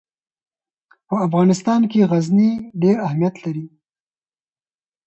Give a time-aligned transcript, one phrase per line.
[1.07, 2.51] په افغانستان کې غزني
[2.81, 3.65] ډېر اهمیت لري.